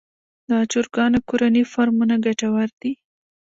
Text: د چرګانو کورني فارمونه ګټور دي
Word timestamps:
د 0.49 0.51
چرګانو 0.71 1.19
کورني 1.29 1.63
فارمونه 1.71 2.15
ګټور 2.25 2.69
دي 2.81 2.91